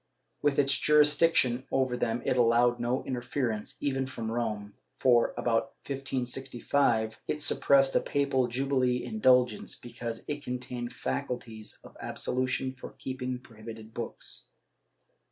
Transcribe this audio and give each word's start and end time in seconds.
With 0.41 0.57
its 0.57 0.75
jurisdiction 0.79 1.67
over 1.71 1.95
them 1.95 2.23
it 2.25 2.35
allowed 2.35 2.79
no 2.79 3.03
interference, 3.03 3.77
even 3.79 4.07
from 4.07 4.31
Rome, 4.31 4.73
for, 4.97 5.31
about 5.37 5.75
1565, 5.85 7.19
it 7.27 7.43
suppressed 7.43 7.95
a 7.95 7.99
papal 7.99 8.47
jubilee 8.47 9.03
indulgence, 9.03 9.75
because 9.75 10.25
it 10.27 10.43
contained 10.43 10.91
faculties 10.91 11.77
of 11.83 11.95
absolution 12.01 12.73
for 12.73 12.93
keeping 12.97 13.37
prohibited 13.37 13.93
books. 13.93 14.47